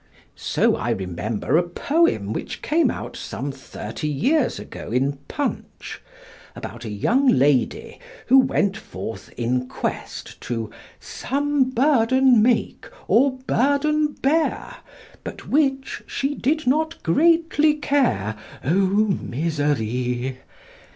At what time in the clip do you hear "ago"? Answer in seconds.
4.57-4.91